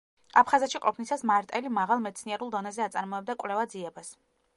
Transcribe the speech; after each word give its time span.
აფხაზეთში 0.41 0.79
ყოფნისას 0.85 1.23
მარტელი 1.31 1.71
მაღალ 1.75 2.01
მეცნიერულ 2.05 2.53
დონეზე 2.57 2.85
აწარმოებდა 2.87 3.37
კვლევა-ძიებას. 3.45 4.11